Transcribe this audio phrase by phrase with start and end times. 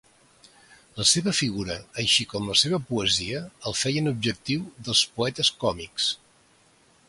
[0.99, 6.13] La seva figura així com la seva poesia el feien objectiu dels poetes còmics.